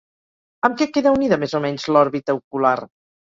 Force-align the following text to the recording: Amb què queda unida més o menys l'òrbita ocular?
Amb 0.69 0.79
què 0.79 0.87
queda 0.95 1.11
unida 1.17 1.39
més 1.43 1.53
o 1.59 1.61
menys 1.67 1.85
l'òrbita 1.93 2.37
ocular? 2.39 2.75